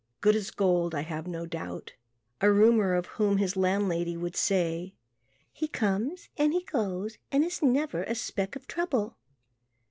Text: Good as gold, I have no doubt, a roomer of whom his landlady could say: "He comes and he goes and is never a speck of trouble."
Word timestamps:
Good 0.19 0.35
as 0.35 0.49
gold, 0.49 0.95
I 0.95 1.01
have 1.01 1.27
no 1.27 1.45
doubt, 1.45 1.93
a 2.41 2.51
roomer 2.51 2.95
of 2.95 3.05
whom 3.05 3.37
his 3.37 3.55
landlady 3.55 4.15
could 4.17 4.35
say: 4.35 4.95
"He 5.53 5.67
comes 5.67 6.27
and 6.37 6.53
he 6.53 6.63
goes 6.63 7.19
and 7.31 7.43
is 7.45 7.61
never 7.61 8.01
a 8.05 8.15
speck 8.15 8.55
of 8.55 8.65
trouble." 8.65 9.17